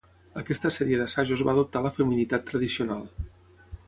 Aquesta 0.41 0.69
sèrie 0.77 1.01
d'assajos 1.01 1.43
va 1.49 1.53
adoptar 1.57 1.83
la 1.87 1.91
feminitat 1.97 2.47
tradicional. 2.53 3.05